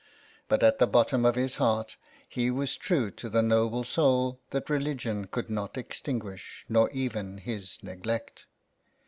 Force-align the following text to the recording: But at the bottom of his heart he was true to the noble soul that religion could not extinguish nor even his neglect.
But 0.47 0.63
at 0.63 0.79
the 0.79 0.87
bottom 0.87 1.25
of 1.25 1.35
his 1.35 1.57
heart 1.57 1.95
he 2.27 2.49
was 2.49 2.75
true 2.75 3.11
to 3.11 3.29
the 3.29 3.43
noble 3.43 3.83
soul 3.83 4.39
that 4.49 4.67
religion 4.67 5.25
could 5.27 5.47
not 5.51 5.77
extinguish 5.77 6.65
nor 6.67 6.89
even 6.89 7.37
his 7.37 7.77
neglect. 7.83 8.47